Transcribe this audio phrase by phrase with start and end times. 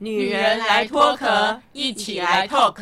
[0.00, 2.76] 女人来脱壳，一起来 talk。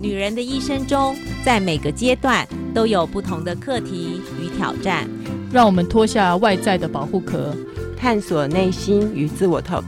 [0.00, 5.08] 女人的一生中，在每个阶段都有不同的课题与挑战。
[5.52, 7.52] 让我们脱下外在的保护壳，
[7.96, 9.82] 探索内心与自我 talk。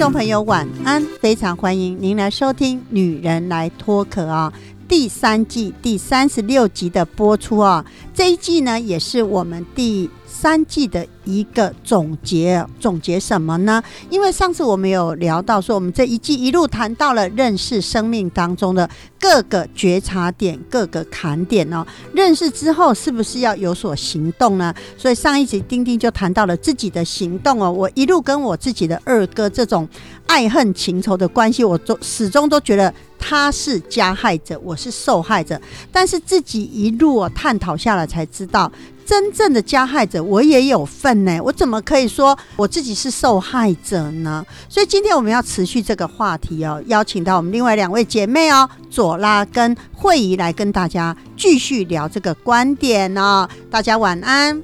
[0.00, 4.50] 众朋友晚安，非常欢迎您来收听《女人来脱壳》啊，
[4.88, 7.84] 第三季第三十六集的播出啊。
[8.14, 12.64] 这一季呢，也是我们第三季的一个总结。
[12.78, 13.82] 总结什么呢？
[14.08, 21.84] 因为上次我们有聊到说，我们这一季一路谈到了认识生命当中的各个觉察点、各个坎点哦。
[22.14, 24.72] 认识之后，是不是要有所行动呢？
[24.96, 27.70] 所以上一集丁丁就谈到了自己的行动哦。
[27.70, 29.88] 我一路跟我自己的二哥这种
[30.26, 35.60] 爱恨情仇的关系，我都始终都觉得他是加害者，我是受害者。
[35.92, 38.70] 但是自己一路探讨下来，才知道
[39.10, 41.36] 真正的加害者我也有份呢。
[41.42, 44.46] 我怎么可以说我自己是受害者呢？
[44.68, 53.48] 所以今天我们要持续这个话题哦，邀请到我们另外两位姐妹哦，左拉跟慧怡来跟大家继续聊这个观点哦。
[53.68, 54.62] 大家晚安。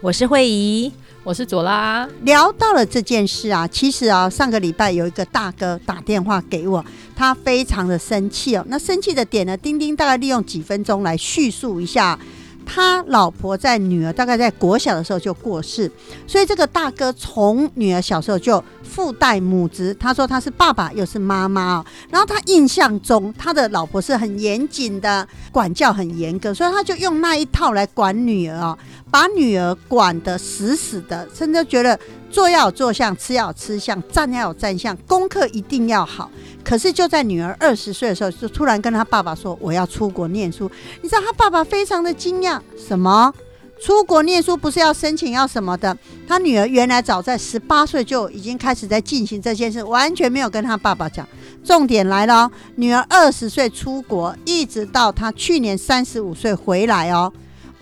[0.00, 2.04] 我是慧怡，我是左拉。
[2.22, 6.84] 聊到了这件事啊，其实啊，上个礼拜有一个大哥打电话给我，
[7.14, 8.66] 他非常的生气哦。
[8.68, 12.18] 那生气的点呢，丁丁大概利用几分钟来叙述一下。
[12.66, 15.90] 他老婆在女儿大概在国小的时候就过世，
[16.26, 19.94] 所以这个大哥从女儿小时候就父代母职。
[19.98, 21.86] 他说他是爸爸又是妈妈哦。
[22.10, 28.78] 然后他印象中他的老婆是很严谨的，管教很严格，所以他就用那一套来管女儿啊，
[29.10, 31.98] 把女儿管得死死的，甚至觉得
[32.34, 36.28] 坐要有坐相，吃要有吃相，站要有站相，功课一定要好。
[36.64, 40.68] 可是就在女儿二十岁的时候，就突然跟他爸爸说：“我要出国念书。”
[41.00, 43.32] 你知道他爸爸非常的惊讶，什么？
[43.80, 45.96] 出国念书不是要申请要什么的？
[46.26, 51.24] 他女儿原来早在十八岁就已经开始在进行这件事，完全没有跟他爸爸讲。
[51.62, 57.32] 重点来了哦，女儿二十岁出国，一直到她去年三十五岁回来哦。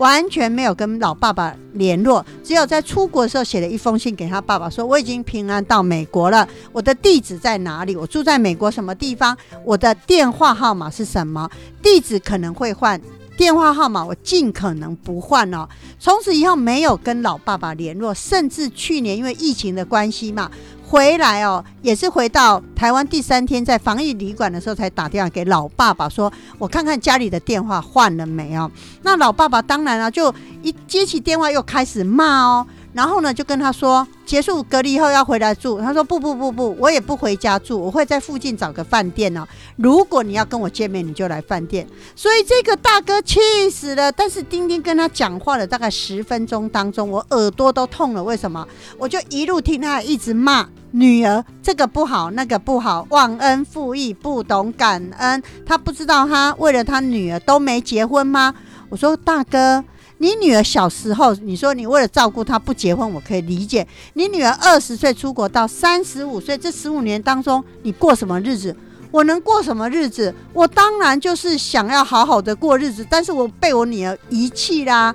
[0.03, 7.95] 完全没有跟老爸爸联络，只有在出国的时候写了一封信给他爸爸，说我已经平安到美国了，我的地址在哪里？
[7.95, 9.37] 我住在美国什么地方？
[9.63, 11.49] 我的电话号码是什么？
[11.81, 12.99] 地址可能会换，
[13.37, 15.65] 电话号码我尽可能不换哦。
[15.97, 20.51] 从此以后没有跟老爸爸联络，甚至去年因为疫情的关系嘛。
[20.93, 28.69] 回来哦，也是回到台湾第三天，在防疫旅馆的时候才打电话给老爸爸，说我看看家里的电话换了没有。
[29.01, 32.67] 那老爸爸当然了，就一接起电话又开始骂哦。
[32.93, 35.79] 然后呢，就跟他说结束隔离后要回来住。
[35.81, 39.45] 他说不不不不，我也不回家住，我会在附近找个饭店哦。
[39.77, 41.87] 如果你要跟我见面，你就来饭店。
[42.15, 43.39] 所以这个大哥气
[43.71, 44.11] 死了。
[44.11, 48.23] 但是丁丁跟他讲话了大概十分钟当中，我耳朵都痛了。
[48.23, 48.67] 为什么？
[48.99, 55.41] 我就一路听他一直骂女儿，这个不好，那个不好，忘恩负义，不懂感恩。
[55.65, 58.53] 他不知道他为了他女儿都没结婚吗？
[58.89, 59.83] 我说大哥。
[60.23, 63.85] 你女儿小时候，你说你为了照顾她不结婚，我可以理解。
[64.13, 68.73] 你女儿二十岁出国到三十五岁这十五年当中，你过什么日子？
[69.11, 70.33] 我能过什么日子？
[70.53, 75.13] 我当然就是想要好好的过日子，但是我被我女儿遗弃啦。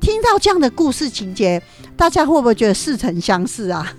[0.00, 1.60] 听到这样的故事情节，
[1.96, 3.94] 大家会不会觉得似曾相识啊？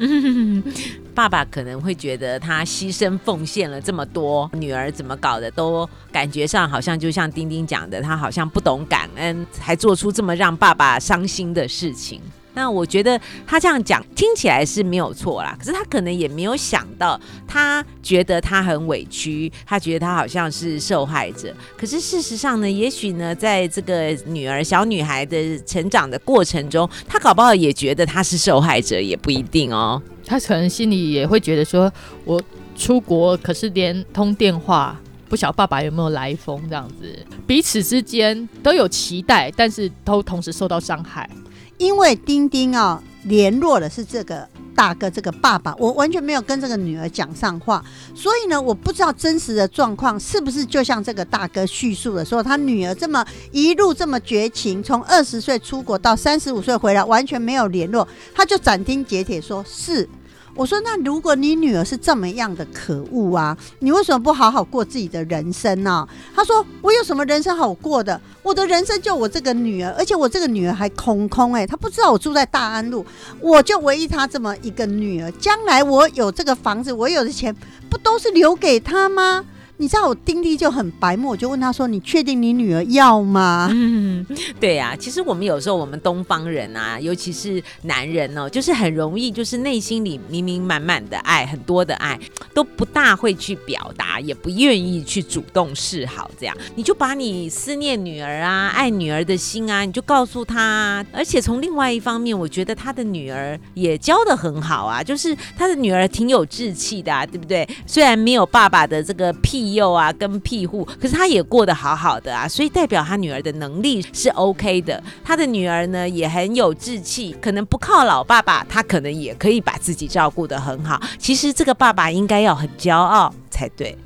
[1.16, 12.22] 爸爸可能会觉得他牺牲奉献了这么多，女儿怎么搞的都感觉上好像就像丁丁讲的，他好像不懂感恩，还做出这么让爸爸伤心的事情。
[12.56, 21.54] 那我觉得他这样讲听起来是没有错啦，可是他可能也没有想到，他觉得他很委屈，他觉得他好像是受害者。
[21.78, 30.02] 可是事实上呢，也许呢，在这个女儿小女孩的成长的过程中，他搞不好也觉得他是受害者，也不一定哦。
[30.26, 31.92] 他可能心里也会觉得说，
[32.24, 32.42] 我
[32.76, 41.30] 出国可是连通电话，不晓得爸爸有没有来风这样子，彼此之间都有期待，但是都同时受到伤害。
[41.78, 47.84] 因为丁丁啊联络的是这个大哥，这个爸爸，我完全没有跟这个女儿讲上话，
[48.14, 60.08] 所以呢，我不知道真实的状况是不是就像这个大哥叙述的说，他女儿这么一路这么绝情，从二十岁出国到三十五岁回来，完全没有联络，他就斩钉截铁说是。
[60.56, 68.20] 我说那如果你女儿是这么样的可恶啊，你为什么不好好过自己的人生呢、他说我有什么人生好过的？
[68.42, 73.06] 我的人生就我这个女儿，而且我这个女儿还空空哎、她不知道我住在大安路，
[73.42, 77.54] 我就唯一她这么一个女儿，将来我有这个房子，我有的钱，
[77.90, 79.44] 不都是留给她吗？
[79.78, 84.26] 你知道我丁弟就很白目，我就问他说：“你确定你女儿要吗？”嗯，
[84.60, 92.18] 对呀、其实我们有时候我们东方人啊，尤其是男人哦，就是很容易，就是内心里明明满满的爱，很多的爱，
[92.54, 101.06] 都不大会去表达，也不愿意去主动示好，这样你就把你思念女儿啊、爱女儿的心啊，你就告诉她啊。
[101.12, 107.68] 而且从另外一方面，我觉得他的女儿也教的很好啊，就是他的女儿挺有志气的、啊，对不对？
[107.86, 115.02] 虽然没有爸爸的这个屁庇佑啊跟庇护，可是他也过得好好的啊，所以代表他女儿的能力是 OK 的。
[115.24, 121.02] 他的女儿呢也很有志气，可能不靠老爸爸，他可能也可以把自己照顾得很好。
[121.18, 123.98] 其实这个爸爸应该要很骄傲才对，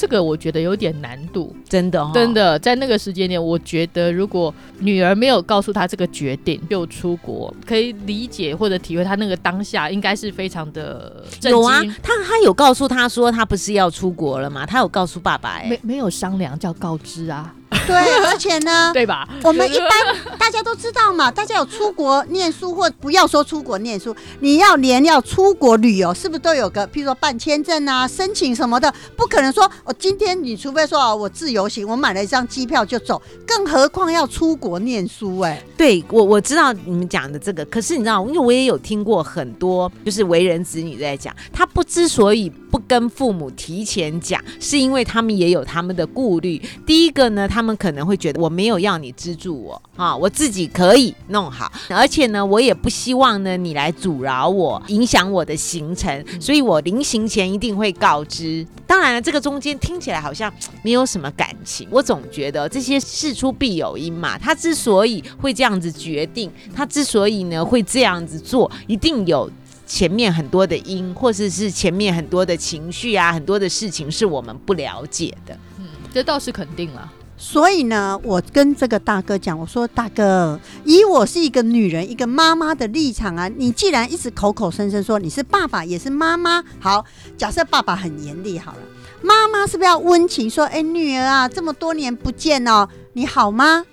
[0.00, 2.32] 这个我觉得有点难度，真的、哦，真。
[2.32, 14.64] 的在那个时间点，我觉得如果女儿没有告诉他这个决定就出国，可以理解或者体会他那个当下应该是非常的震有啊惊，他他有告诉他说他不是要出国了吗？
[14.64, 17.52] 他有告诉爸爸哎、没没有商量叫告知啊，
[17.86, 17.96] 对，
[18.26, 19.28] 而且呢， 对吧？
[19.42, 19.90] 我们一般
[20.38, 28.92] 大家都知道嘛，大家有出国念书或不要说出国念书，你要连要出国旅游，是不是都有个，譬如说办签证啊、申请什么的？
[29.16, 46.60] 不可能说，哦，今天你除非说哦，我自由行，我买了一张机票就走，更何况要出国念书、哎，对我我知道你们讲的这个，可是你知道，因为我也有听过很多就是为人子女在讲，他不之所以不跟父母提前讲，是因为他们也有他们的顾虑。
[46.86, 58.66] 第一个呢，他他们可能会觉得我没有要你资助我啊，我自己可以弄好，而且呢，我也不希望呢你来阻挠我，影响我的行程，所以我临行前一定会告知。
[58.86, 60.50] 当然了，这个中间听起来好像
[60.82, 64.38] 没有什么感情，我总觉得这些事出必有因嘛。
[64.38, 69.50] 他之所以会这样子决定，他之所以呢会这样子做，一定有。
[69.86, 75.58] 前面很多的因，或者是前面很多的情绪啊，很多的事情是我们不了解的。
[75.80, 77.12] 嗯，这倒是肯定了。
[77.42, 87.02] 所以呢，我跟这个大哥讲，我说大哥，以我是一个女人、一个妈妈的立场啊，你既然一直口口声声说你是爸爸也是妈妈，好，
[87.38, 88.78] 假设爸爸很严厉好了，
[89.22, 93.84] 妈妈是不是要温情说，哎，女儿啊，这么多年不见哦，你好吗？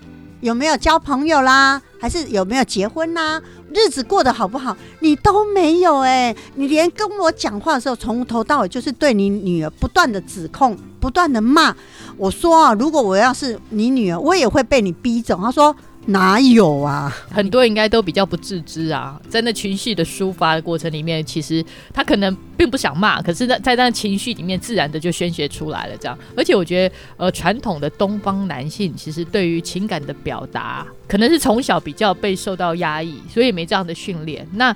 [0.48, 1.82] 有没有交朋友啦？
[2.00, 3.42] 还是有没有结婚啦？
[3.74, 4.76] 日子过得好不好？
[5.02, 11.76] 你都没有哎、你连跟我讲话的时候，从头到尾就是对你女儿不断的指控，不断的骂。
[12.16, 15.38] 我说啊，如果我要是你女儿，我也会被你逼走。
[15.38, 15.76] 他说
[16.08, 17.14] 哪有啊？
[17.30, 21.64] 很多应该都比较不自知啊，在那情绪的抒发的过程里面，其实
[21.94, 25.98] 他可能并不想骂，可是在在那情绪里面自然的就宣泄出来了。
[25.98, 34.48] 这样，而且我觉得，呃，传统的东方男性其实对于情感的表达，可能是从小比较被受到压抑，所以没这样的训练。
[34.54, 34.74] 那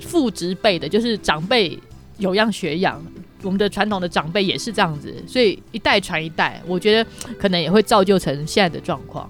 [0.00, 1.76] 父职辈的，就是长辈
[2.18, 3.02] 有样学样。
[3.42, 9.28] 我们的传统的长辈也是这样子，所以一代传一代，我觉得可能也会造就成现在的状况。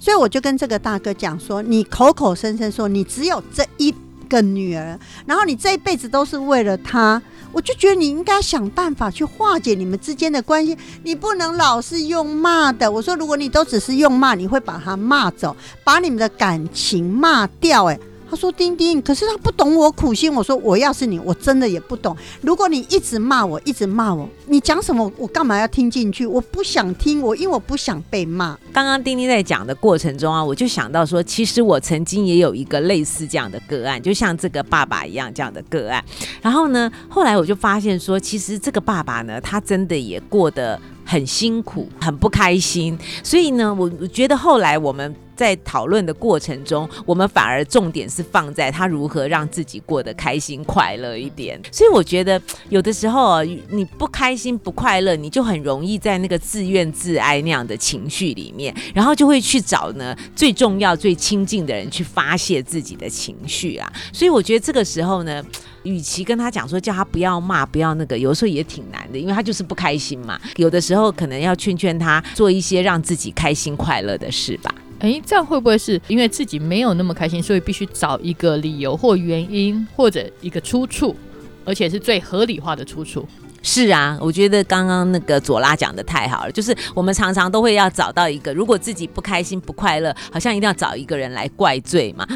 [0.00, 3.94] 所以我就跟这个大哥讲说，你口口声声说你只有这一
[4.30, 7.20] 个女儿，然后你这一辈子都是为了她，
[7.52, 12.90] 我就觉得你应该想办法去化解你们之间的关系，你不能老是用骂的。
[12.90, 15.54] 我说，如果你都只是用骂，你会把她骂走，
[15.84, 18.00] 把你们的感情骂掉、诶。
[18.30, 22.16] 他说：“丁丁，可是他不懂我苦心。”我说：“我要是你，我真的也不懂。
[22.40, 26.24] 如果你一直骂我，一直骂我，你讲什么，我干嘛要听进去？
[26.24, 28.56] 我不想听，我因为我不想被骂。
[28.72, 36.04] 刚刚丁丁在讲的过程中啊，我就想到说，其实我曾经也有一个类似这样的个案，就像这个爸爸一样这样的个案。
[36.40, 42.96] 然后呢，后来我就发现说，其实这个爸爸呢，他真的也过得很辛苦，很不开心。
[43.22, 45.14] 所以呢，我我觉得后来我们。
[45.40, 51.58] 在讨论的过程中，我们反而重点是放在他如何让自己过得开心快乐一点。
[51.72, 52.38] 所以我觉得
[52.68, 63.90] 有的时候啊，你不开心不快乐，你就很容易在那个自怨自哀那样的情绪里面，然后就会去找呢最重要、最亲近的人去发泄自己的情绪啊。
[64.12, 65.42] 所以我觉得这个时候呢。
[65.82, 70.40] 与其跟他讲说叫他不要骂，不要那个，有时候也挺难的，因为他就是不开心嘛。
[70.56, 74.74] 有的时候可能要劝劝他做一些让自己开心快乐的事吧。
[75.00, 81.16] 诶，这样会不会是因为自己没有那么开心，所以必须找一个理由或原因或者一个出处，
[81.64, 83.26] 而且是最合理化的出处？
[83.62, 92.26] 是啊，我觉得刚刚那个左拉讲的太好了，就是我们常常都会要找到一个，如果自己不开心不快乐，好像一定要找一个人来怪罪嘛，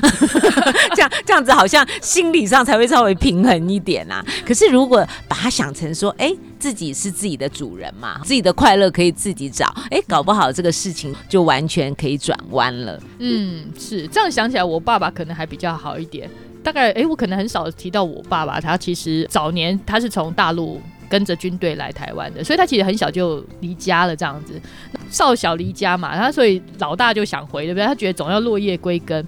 [0.95, 4.25] 这样这样子好像心理上才会稍微平衡一点啊。
[4.47, 13.01] 可是如果把它想成说，哎，自己是自己的主人嘛，自己的快乐可以自己找，哎，搞不好这个事情就完全可以转弯了。
[13.19, 16.29] 嗯，是这样想起来，我爸爸可能还比较好一点。
[16.63, 20.81] 大概哎，我可能很少提到我爸爸，他其实早年他是从大陆。
[21.15, 24.61] 跟着军队来台湾的，所以他其实很小就离家了，这样子，
[25.09, 27.87] 少小离家嘛，他所以老大就想回，对不对？
[27.87, 29.25] 他觉得总要落叶归根。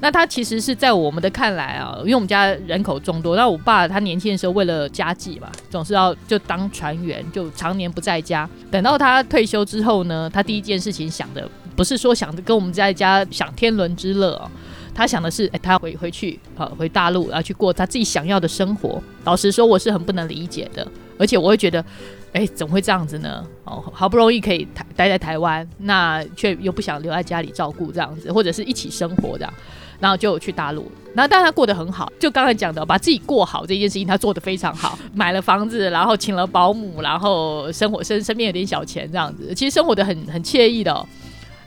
[0.00, 8.48] 那他其实是在我们的看来啊，因为我们家人口众多，那我爸他年轻的时候为了家计嘛，总是要就当船员，就常年不在家。
[8.70, 14.50] 等到他退休之后呢，他第一件事情想的不是说想着跟我们在家享天伦之乐哦。
[14.94, 18.98] 他想的是，哎，他要回回去，好回大陆，然后去过他自己想要的生活。
[19.24, 20.86] 老实说，我是很不能理解的，
[21.18, 21.84] 而且我会觉得，
[22.32, 23.46] 哎，怎么会这样子呢？
[23.64, 29.54] 哦，好不容易可以台待在台湾，那却又不想留在家里照顾这样子，或者是一起生活这样，
[30.00, 30.90] 然后就去大陆。
[31.14, 41.06] 那但他过得很好，就刚才讲的，把自己过好这件事情，他做得非常好，买了房子，然后请了保姆，然后生活身身边有点小钱这样子，其实生活的很很惬意的。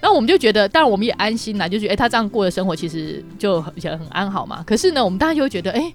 [0.02, 4.64] 那我们就觉得，当然我们也安心啦，就觉得哎，他这样过的生活其实就很很安好嘛。
[4.66, 5.94] 可是呢，我们当然就会觉得，哎，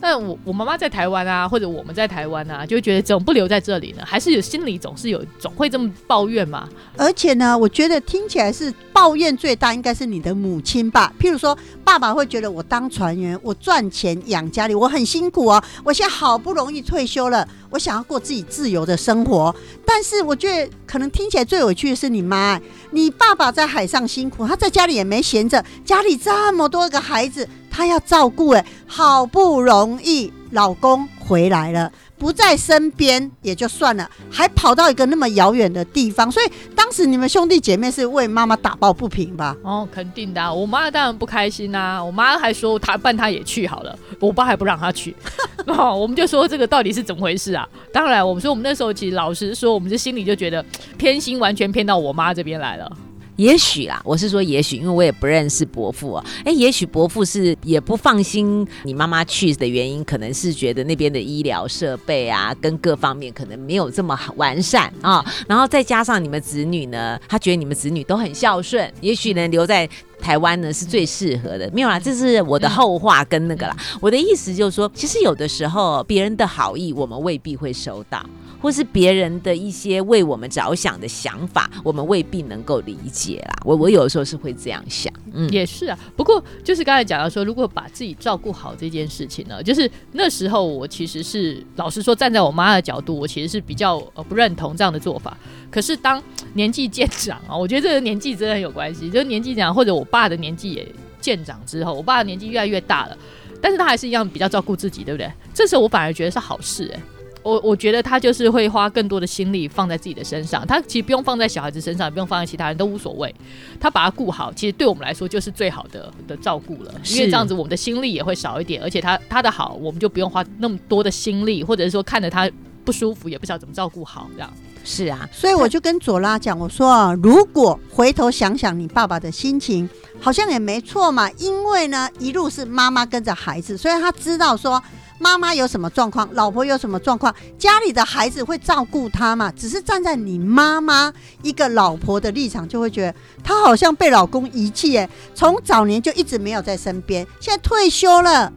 [0.00, 6.68] 但我我妈妈在台湾啊，或者我们在台湾啊，就会觉得总不留在这里呢，还是有心里总是有总会这么抱怨嘛。
[6.96, 11.12] 而且呢，我觉得听起来是抱怨最大应该是你的母亲吧。
[11.20, 17.46] 譬如说，爸爸会觉得我当船员，我赚钱养家里，我很辛苦哦，我现在好不容易退休了。
[17.70, 19.54] 我想要过自己自由的生活，
[19.86, 22.60] 但是我觉得可能听起来最委屈的是你妈。
[22.90, 28.50] 你爸爸在海上辛苦，他在家里也没闲着，家里这么多个孩子，他要照顾。
[28.50, 31.92] 哎，好不容易老公回来了。
[32.20, 36.46] 不在身边也就算了，还跑到一个那么遥远的地方，所以
[36.76, 39.56] 当时你们兄弟姐妹是为妈妈打抱不平吧？
[39.62, 45.16] 哦，肯定的，我妈当然不开心呐，我妈还说她伴她也去好了，我爸还不让她去，
[45.66, 47.66] 哦，我们就说这个到底是怎么回事啊？
[47.90, 50.62] 当然，我们说我们那时候其实老实说，我们这心里就觉得
[50.98, 52.92] 偏心完全偏到我妈这边来了。
[53.40, 56.22] 也许啦，我是说也许，因为我也不认识伯父啊。
[56.44, 65.24] 哎，也许伯父是也不放心你妈妈去的原因，可能是觉得那边的医疗设备啊，跟各方面可能没有这么完善啊。
[65.48, 69.88] 然后再加上你们子女呢，他觉得你们子女都很孝顺，也许呢留在
[70.20, 71.70] 台湾呢是最适合的。
[71.72, 73.74] 没有啦，这是我的后话跟那个啦。
[74.02, 78.22] 我的意思就是说，其实有的时候别人的好意，我们未必会收到。
[78.60, 83.62] 或是别人的一些为我们着想的想法，我们未必能够理解啦。
[83.64, 85.98] 我我有的时候是会这样想，嗯，也是啊。
[86.16, 95.36] 不过就是刚才讲到说，如果把自己照顾好这件事情呢，就是那时候我其实是老实说，站在我妈的角度，我其实是比较呃不认同这样的做法。
[95.70, 96.22] 可是当
[96.54, 99.08] 年纪渐长啊，我觉得这个年纪真的很有关系。
[99.10, 100.86] 就是年纪长，或者我爸的年纪也
[101.20, 103.16] 渐长之后，我爸的年纪越来越大了，
[103.62, 105.30] 但是他还是一样比较照顾自己，对不对？
[105.54, 107.00] 这时候我反而觉得是好事，哎。
[107.42, 113.34] 我我觉得他就是会花更多的心力放在自己的身上，他其实不用放在小孩子身上，也不用放在其他人都无所谓，
[113.80, 116.92] 他把他顾好，其实对我们来说就是最好的的照顾了。
[117.06, 122.50] 因为这样子我们的心力也会少一点，而且他他的好，我们就不用花那么多的心力，或者是说看着他
[122.84, 124.52] 不舒服，也不晓得怎么照顾好这样。
[124.84, 129.88] 是啊，所以我就跟左拉讲，我说啊，如果回头想想你爸爸的心情，
[130.20, 134.82] 好像也没错嘛，因为呢一路是妈妈跟着孩子，所以他知道说。
[135.20, 139.52] 妈妈有什么状况，老婆有什么状况，家里的孩子会照顾他嘛？
[139.52, 141.12] 只是站在你妈妈
[141.42, 148.50] 一个老婆的立场，就会觉得她好像被老公遗弃哎，从早年就一直没有在身边，现在退休了，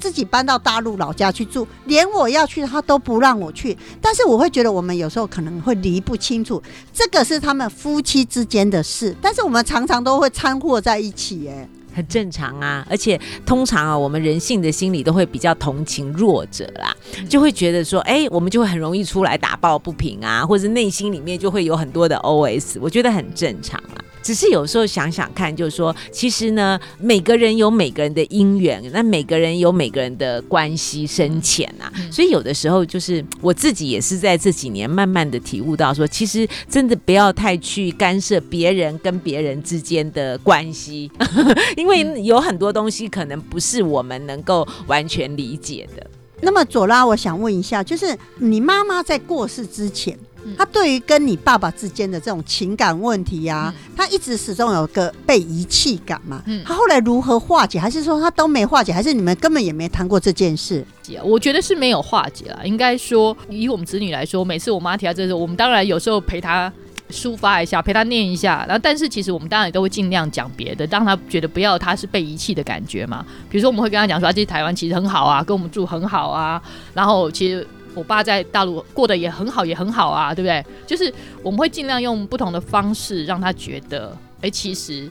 [0.00, 3.78] 自己搬到大陆老家去住，连我要去他都不让我去。
[4.02, 6.60] 但是我会觉得我们有时候可能会离不清楚，
[6.92, 11.68] 这个是他们夫妻之间的事，但是我们常常都会掺和在一起哎。
[11.98, 16.96] 很正常啊，而且通常啊，我们人性的心理都会比较同情弱者啦，
[17.28, 23.97] 就会觉得说，哎，我们就会很容易出来打抱不平啊，或者内心里面就会有很多的 OS，我觉得很正常啊。
[24.28, 41.10] 只是有时候想想看，就是说，其实呢，每个人有每个人的因缘，那每个人有每个人的关系深浅啊，所以有的时候就是我自己也是在这几年慢慢的体悟到，说其实真的不要太去干涉别人跟别人之间的关系，
[41.78, 46.06] 因为有很多东西可能不是我们能够完全理解的。
[46.42, 50.18] 那么左拉，我想问一下，就是你妈妈在过世之前。
[50.48, 56.42] 嗯他对于跟你爸爸之间的这种情感问题呀、他一直始终有个被遗弃感嘛。
[56.46, 57.78] 嗯他后来如何化解？
[57.78, 58.92] 还是说他都没化解？
[58.92, 60.84] 还是你们根本也没谈过这件事？
[61.02, 62.60] 解，我觉得是没有化解啦。
[62.64, 66.70] 应该说，以我们子女来说，每次我妈提到这个，我们当然有时候陪她
[67.10, 68.64] 抒发一下，陪她念一下。
[68.68, 73.24] 然后，但是其实我们当然也都会尽量讲别的，让她觉得不要她是被遗弃的感觉嘛。
[73.48, 76.60] 比如说，我们会跟她讲说，啊其实台湾其实很好啊，跟我们住很好啊。
[76.92, 77.66] 然后，其实
[77.98, 80.64] 我爸在大陆过得也很好，也很好啊，对不对？
[80.86, 81.12] 就是
[81.42, 85.10] 我们会尽量用不同的方式让他觉得，哎，其实。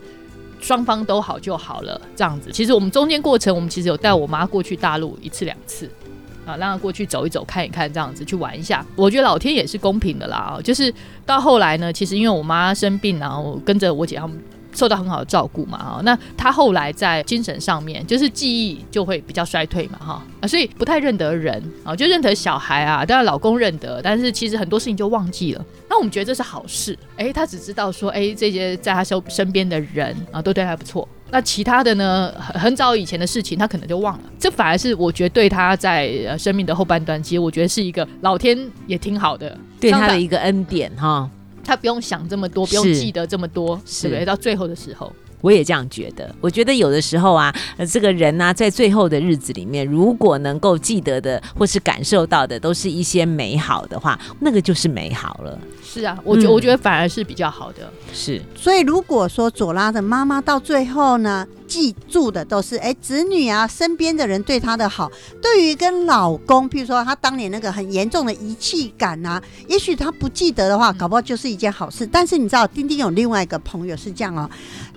[0.60, 2.50] 双方都好就好了，这样子。
[2.52, 5.88] 其实我们中间过程，我们其实有带我妈过去大陆一次两次，
[6.48, 8.84] 啊，让她过去走一走、看一看，这样子去玩一下。
[8.96, 10.92] 我觉得老天也是公平的啦，啊，就是
[11.28, 14.36] 到后来呢，其实因为我妈生病，然后跟着我姐他们。
[14.78, 25.66] 受到很好的照顾嘛，哈，那他后来在精神上面，就是记忆就会比较衰退嘛，哈，啊，所以不太认得人啊，就认得小孩啊，当然老公认得，但是其实很多事情就忘记了。
[25.90, 31.08] 那我们觉得这是好事，诶，他只知道说，诶，这些在他身身边的人啊，都对他不错。
[31.32, 34.24] 那其他的呢，很很早以前的事情，他可能就忘了。
[34.40, 41.30] 这反而是我觉得对他在呃生命的后半段，其实我觉得是一个老天也挺好的，对他的一个恩典哈。
[41.68, 44.26] 他不用想这么多，不用记得这么多，是对不对？
[44.26, 46.34] 到最后的时候，我也这样觉得。
[46.40, 55.60] 我觉得有的时候啊，呃，这个人呢、在最后的日子里面，如果能够记得的或是感受到的，都是一些美好的话，那个就是美好了。
[55.84, 57.92] 是啊，我觉、嗯我觉得反而是比较好的。
[58.14, 72.06] 是，所以如果说左拉的妈妈到最后呢，记住的都是哎子女啊身边的人对她的好，对于跟老公，譬如说她当年那个很严重的遗弃感啊，也许她不记得的话，搞不好就是一件好事。
[72.06, 74.50] 但是你知道，丁丁有另外一个朋友是这样哦，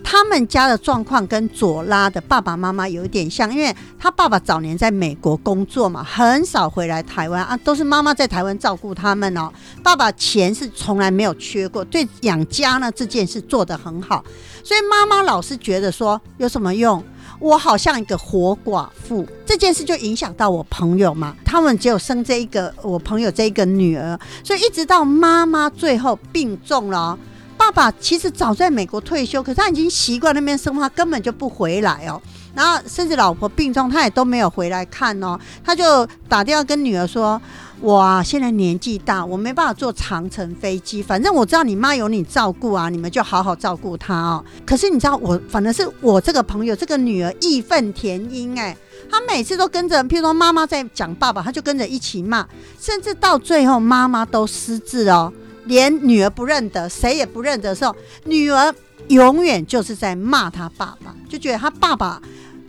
[0.02, 9.50] 他们家的状况跟左拉的爸爸妈妈有一点像，因为他爸爸早年在美国工作嘛，很少回来台湾啊，都是妈妈在台湾照顾他们哦。
[9.82, 14.24] 爸爸钱是从来没有缺过，对养家呢这件事做得很好，
[14.64, 17.02] 所以妈妈老是觉得说有什么怎么用？
[17.38, 21.34] 我好像一个活寡妇，这件事就影响到我朋友嘛。
[21.42, 27.18] 他们只有生这一个我朋友这一个女儿，所以一直到妈妈最后病重了、
[27.56, 32.20] 爸爸其实早在美国退休，可是他已经习惯那边生活，根本就不回来哦。
[32.54, 35.38] 然后甚至老婆病重，他也都没有回来看哦。
[35.64, 37.40] 他就打电话跟女儿说
[37.82, 41.02] ：“我啊，现在年纪大，我没办法坐长程飞机。
[41.02, 44.44] 反正我知道你妈有你照顾啊，你们就好好照顾她哦。
[44.66, 48.76] 可是你知道我，反正是我这个朋友这个女儿义愤填膺哎。”
[49.10, 52.46] 她每次都跟着，譬如说妈妈在讲爸爸，她就跟着一起骂，
[52.78, 55.32] 甚至到最后妈妈都失智哦，
[55.64, 58.74] 连女儿不认得，谁也不认得的时候，女儿
[59.08, 62.20] 永远就是在骂她爸爸，就觉得她爸爸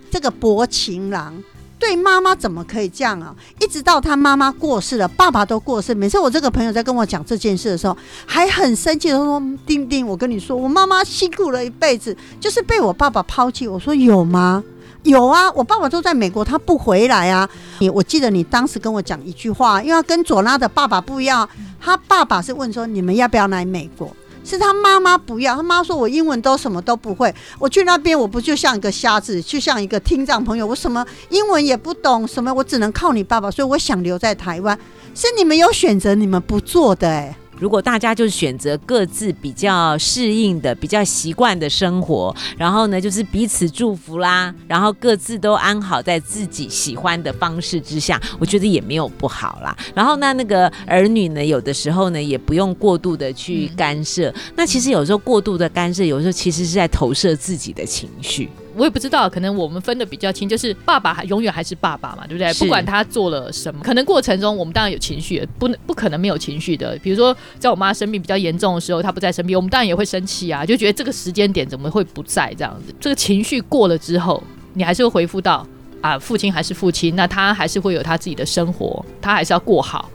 [0.10, 1.43] 这个薄情郎。
[1.82, 3.36] 对妈妈怎么可以这样啊？
[3.60, 5.96] 一直到他妈妈过世了，爸爸都过世。
[5.96, 14.63] 每次我这个朋友在跟我讲这件事的时候，还很生气的说：“丁丁，我跟你说，我妈妈辛苦了一辈子，就是被我爸爸抛弃。”我说：“有吗？”
[15.02, 17.50] 有啊，我爸爸都在美国，他不回来啊。
[17.80, 34.77] 你我记得你当时跟我讲一句话，因为跟佐拉的爸爸不一样，他爸爸是问说你们要不要来美国，是他妈妈不要，他妈说我英文都什么都不会，我去那边我不就像一个瞎子，就像一个听障朋友，我什么英文也不懂，什么我只能靠你爸爸，所以我想留在台湾，
[35.13, 49.78] 是你们有选择，你们不做的哎、如果大家就选择各自比较适应的、比较习惯的生活，然后呢，就是彼此祝福啦，然后各自都安好在自己喜欢的方式之下，我觉得也没有不好啦。
[49.93, 54.34] 然后呢，那个儿女呢，有的时候呢，也不用过度的去干涉。
[54.56, 58.50] 那其实有时候过度的干涉，有时候其实是在投射自己的情绪。
[58.76, 62.54] 我也不知道，可能我们分的比较清，就是爸爸还永远还是爸爸嘛，对不对？
[62.54, 66.98] 不管他做了什么，可能过程中我们当然有情绪，不能不可能没有情绪的。
[67.04, 72.94] 比如说，在我妈生病比较严重的时候，她不在身边，我们当然也会生气啊，就觉得这个时间点怎么会不在这样子？
[73.00, 74.42] 这个情绪过了之后，
[74.74, 75.66] 你还是会回复到
[76.02, 80.10] 啊，父亲还是父亲，那他还是会有他自己的生活，他还是要过好。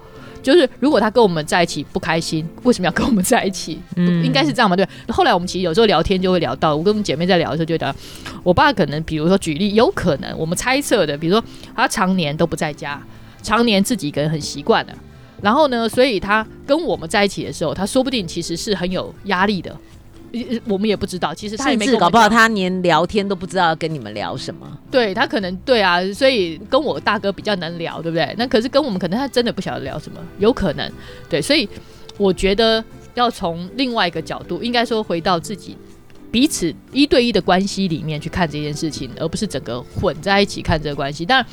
[0.46, 3.80] 就是如果他跟我们在一起不开心，为什么要跟我们在一起？
[3.96, 4.76] 嗯应该是这样嘛？
[4.76, 4.86] 对。
[5.08, 7.92] 后来我们其实有时候聊天就会聊到，我跟我们姐妹在聊的时候就聊，
[8.44, 11.42] 我爸可能比如说举例，有可能我们猜测的，比如说
[11.74, 13.02] 他常年都不在家，
[13.42, 14.94] 常年自己一个人很习惯的，
[15.42, 19.76] 然后呢，所以他跟我们在一起的时候，他说不定其实是很有压力的。
[20.44, 24.66] 呃我们也不知道，其实他也甚没搞不好他连聊天都不知道跟你们聊什么。
[24.90, 28.34] 对他可能对啊，所以跟我大哥比较能聊，对不对？
[28.38, 30.90] 那可是跟我们可能他真的不晓得聊什么，有可能
[31.28, 31.68] 对，所以
[32.18, 32.82] 我觉得
[33.14, 35.76] 要从另外一个角度，应该说回到自己
[36.30, 41.24] 彼此一对一的关系里面去看这件事情，而不是整个混在一起看这个关系。
[41.24, 41.46] 当然，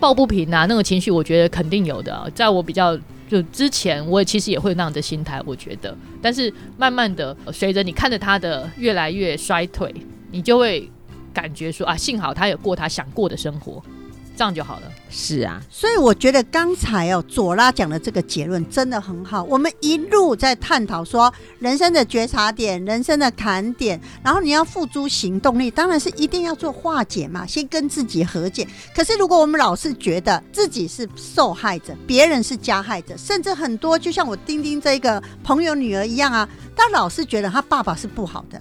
[0.00, 2.26] 抱不平啊，那个情绪，我觉得肯定有的啊。
[2.34, 2.98] 在我比较
[3.30, 5.96] 就之前，我其实也会那样的心态，我觉得。
[6.20, 9.94] 但是慢慢的，随着你看着他的越来越衰退，
[10.32, 10.90] 你就会
[11.32, 13.80] 感觉说啊，幸好他有过他想过的生活，
[14.40, 14.90] 这样就好了。
[15.10, 19.42] 是啊，所以我觉得刚才哦，左拉讲的这个结论真的很好。
[19.42, 28.66] 我们一路在探讨说人生的觉察点、人生的坎点，然后你要付诸行动力，当然是一定要做化解嘛，先跟自己和解。
[28.96, 38.58] 可是如果我们老是觉得自己是受害者，别人是加害者，甚至很多就像我丁丁这个朋友女儿一样啊，她老是觉得她爸爸是不好的。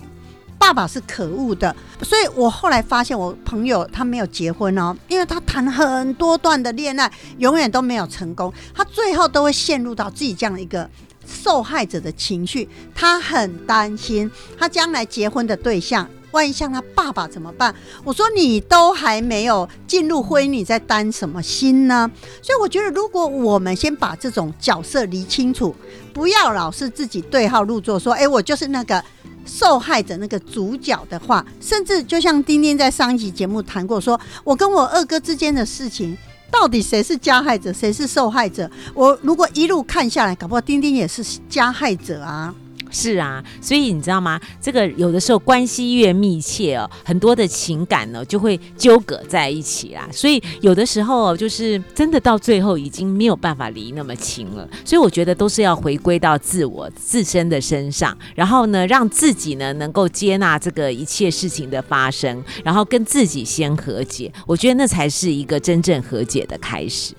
[0.59, 10.87] 爸爸是可恶的，所以我后来发现，我朋友他没有结婚哦，因为他谈很多段的恋爱，永远都没有成功，他最后都会陷入到自己这样一个
[11.25, 16.07] 受害者的情绪，他很担心他将来结婚的对象。
[16.31, 17.73] 万一像他爸爸怎么办？
[18.03, 22.07] 我说你都还没有进入婚姻，你在担什么心呢？
[22.39, 25.75] 所以我觉得，如果我们先把这种角色理清楚，
[26.13, 29.03] 不要老是自己对号入座，说，哎，我就是那个
[29.49, 36.15] 受害者那个主角的话，甚至就像丁丁在上一集节目谈过说，我跟我二哥之间的事情，
[36.51, 38.69] 到底谁是加害者，谁是受害者？
[38.93, 42.53] 我如果一路看下来，搞不好丁丁也是加害者啊。
[42.89, 44.39] 是啊，所以你知道吗？
[44.61, 50.07] 这个有的时候关系越密切哦，很多的情感呢就会纠葛在一起啦。
[50.11, 54.67] 所以有的时候，就是真的到最后已经没有办法离那么近了。
[54.83, 64.31] 所以我觉得都是要回归到自我自身的身上，然后呢，让自己呢能够接纳这个一切事情的发生，然后跟自己先和解。
[64.45, 67.13] 我觉得那才是一个真正和解的开始。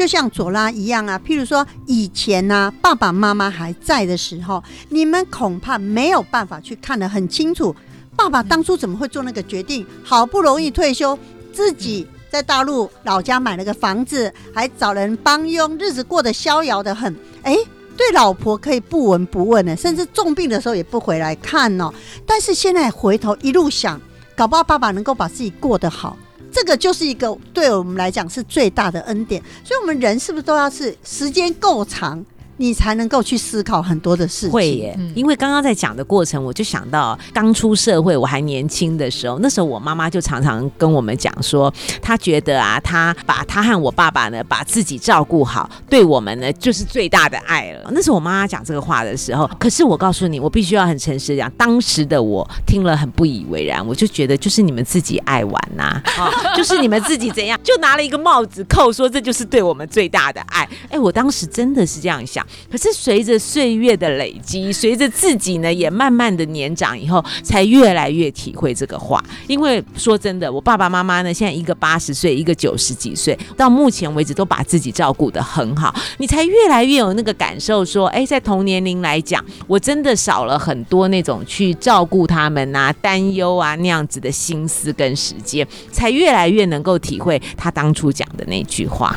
[0.00, 7.76] 就像左拉一样啊，譬如说以前呢、爸爸妈妈还在的时候，你们恐怕没有办法去看得很清楚，
[8.16, 9.86] 爸爸当初怎么会做那个决定？
[10.02, 11.18] 好不容易退休，
[11.52, 17.14] 自己在大陆老家买了个房子，还找人帮佣，日子过得逍遥的很。
[17.42, 17.54] 哎，
[17.94, 21.92] 对老婆可以不闻不问的，甚至重病的时候也不回来看哦。
[22.24, 24.00] 但是现在回头一路想，
[24.34, 26.16] 搞不好爸爸能够把自己过得好。
[26.52, 32.24] 这个就是一个对我们来讲是最大的恩典，所以，我们人是不是都要是时间够长，
[32.60, 34.50] 你才能够去思考很多的事情？
[34.52, 47.90] 会耶，嗯因为刚刚在讲的过程，我就想到刚出社会我还年轻的时候，那时候我妈妈就常常跟我们讲说，她觉得啊，她把她和我爸爸呢，把自己照顾好，对我们呢就是最大的爱了。
[47.92, 60.68] 那时候我妈妈讲这个话的时候，可是我告诉你，我必须要很诚实讲，当时的我听了很不以为然，我就觉得就是你们自己爱玩呐、 哦，就是你们自己怎样，就拿了一个帽子扣说这就是对我们最大的爱。
[60.90, 62.46] 哎，我当时真的是这样想。
[62.70, 69.22] 可是随着岁月的累积，随着自己呢也慢慢的年长以后，才越来越体会这个话。
[69.46, 89.16] 因为说真的，我爸爸妈妈呢，现在一个八十岁，一个九十几岁，到目前为止都把自己照顾得很好，你才越来越有那个感受，说，哎，在同年龄来讲，我真的少了很多那种去照顾他们啊、担忧啊那样子的心思跟时间，才越来越能够体会他当初讲的那句话。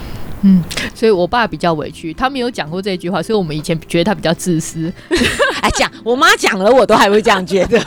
[0.94, 4.92] 所以我爸比较委屈，他没有讲过这句话，所以我们以前觉得他比较自私。
[5.62, 7.80] 哎，讲我妈讲了，我都还会这样觉得。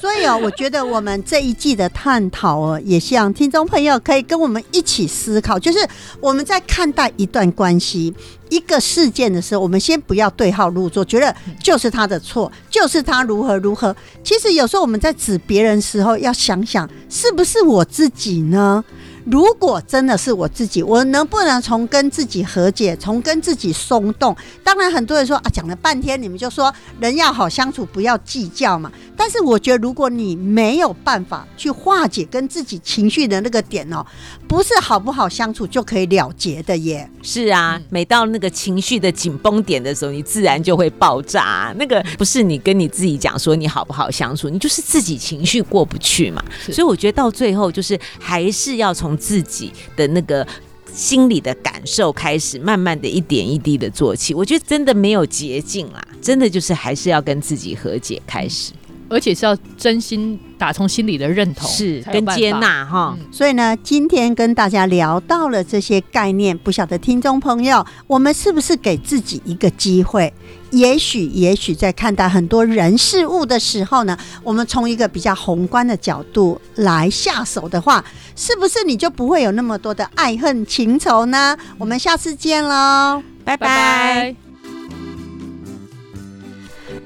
[0.00, 5.78] 所以哦，我觉得我们这一季的探讨哦，也希望听众朋友可以跟我们一起思考，就是
[6.20, 8.14] 我们在看待一段关系、
[8.48, 13.94] 一个事件的时候，我们先不要对号入座，觉得就是他的错，就是他如何如何。
[14.24, 18.82] 其实有时候我们在指别人时候，要想想是不是我自己呢？
[19.24, 24.36] 如果真的是我自己，我能不能从跟自己和解，从跟自己松动？
[24.64, 28.90] 当然，很多人说啊，讲了半天，你们就说人要好相处，不要计较嘛。
[29.16, 34.04] 但是我觉得，如果你没有办法去化解跟自己情绪的那个点哦，
[34.48, 37.08] 不是好不好相处就可以了结的耶。
[37.22, 46.42] 是啊，嗯每到那个情绪的紧绷点的时候，你自然就会爆炸、那个不是你跟你自己讲说你好不好相处，你就是自己情绪过不去嘛。
[46.72, 50.46] 所以我觉得到最后，就是还是要从自己的那个。
[50.92, 54.34] 心里的感受开始，慢慢的一点一滴的做起。
[54.34, 58.72] 我觉得真的没有捷径啦，真的就是还是要跟自己和解开始，
[59.10, 62.52] 而且是要真心打从心里的认同，是跟接。
[62.52, 63.16] 纳哈。
[63.18, 70.32] 嗯所以呢，今天跟大家聊到了这些概念，不晓得听众朋友，我们是不是给自己一个机会？
[70.70, 78.04] 也许，也许在看待很多人事物的时候呢，我们从一个比较宏观的角度来下手的话，
[78.36, 81.56] 是不是你就不会有那么多的爱恨情仇呢？
[81.78, 83.22] 我们下次见喽。
[83.44, 84.49] 拜拜拜。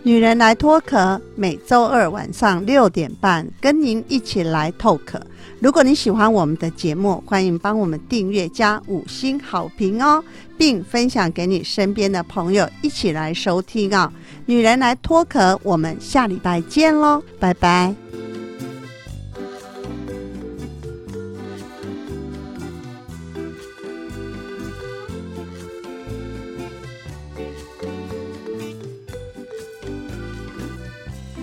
[0.06, 5.18] 女人来脱壳，每周二晚上六点半跟您一起来透壳。
[5.60, 10.22] 如果你喜欢我们的节目，欢迎帮我们订阅加五星好评哦，
[10.58, 14.12] 并分享给你身边的朋友一起来收听啊、
[14.44, 17.94] 女人来脱壳，我们下礼拜见喽，拜拜。